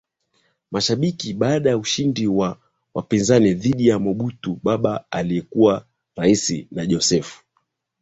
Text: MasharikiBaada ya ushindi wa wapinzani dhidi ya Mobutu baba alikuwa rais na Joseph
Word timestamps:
MasharikiBaada 0.71 1.69
ya 1.69 1.77
ushindi 1.77 2.27
wa 2.27 2.59
wapinzani 2.93 3.53
dhidi 3.53 3.87
ya 3.87 3.99
Mobutu 3.99 4.59
baba 4.63 5.05
alikuwa 5.11 5.85
rais 6.15 6.65
na 6.71 6.85
Joseph 6.85 7.43